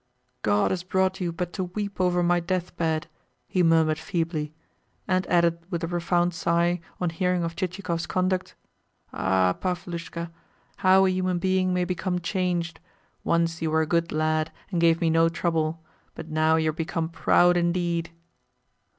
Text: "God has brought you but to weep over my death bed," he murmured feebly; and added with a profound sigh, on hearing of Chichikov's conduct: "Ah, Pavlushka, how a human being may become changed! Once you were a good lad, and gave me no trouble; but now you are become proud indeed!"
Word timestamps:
"God 0.41 0.71
has 0.71 0.81
brought 0.81 1.21
you 1.21 1.31
but 1.31 1.53
to 1.53 1.65
weep 1.65 2.01
over 2.01 2.23
my 2.23 2.39
death 2.39 2.75
bed," 2.75 3.05
he 3.47 3.61
murmured 3.61 3.99
feebly; 3.99 4.51
and 5.07 5.27
added 5.27 5.59
with 5.69 5.83
a 5.83 5.87
profound 5.87 6.33
sigh, 6.33 6.79
on 6.99 7.11
hearing 7.11 7.43
of 7.43 7.55
Chichikov's 7.55 8.07
conduct: 8.07 8.55
"Ah, 9.13 9.53
Pavlushka, 9.53 10.31
how 10.77 11.05
a 11.05 11.11
human 11.11 11.37
being 11.37 11.71
may 11.71 11.85
become 11.85 12.17
changed! 12.17 12.79
Once 13.23 13.61
you 13.61 13.69
were 13.69 13.81
a 13.83 13.85
good 13.85 14.11
lad, 14.11 14.51
and 14.71 14.81
gave 14.81 15.01
me 15.01 15.11
no 15.11 15.29
trouble; 15.29 15.83
but 16.15 16.29
now 16.29 16.55
you 16.55 16.71
are 16.71 16.73
become 16.73 17.07
proud 17.07 17.55
indeed!" 17.55 18.09